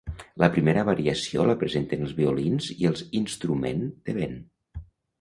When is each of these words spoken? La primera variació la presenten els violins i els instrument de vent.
La 0.43 0.47
primera 0.53 0.85
variació 0.87 1.45
la 1.51 1.57
presenten 1.65 2.07
els 2.07 2.17
violins 2.23 2.73
i 2.79 2.91
els 2.93 3.07
instrument 3.23 3.89
de 4.11 4.21
vent. 4.23 4.39